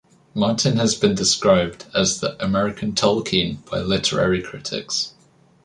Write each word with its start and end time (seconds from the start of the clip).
Martin 0.33 0.77
has 0.77 0.95
been 0.95 1.13
described 1.13 1.85
as 1.93 2.21
"the 2.21 2.35
American 2.43 2.93
Tolkien" 2.93 3.63
by 3.69 3.77
literary 3.81 4.41
critics. 4.41 5.13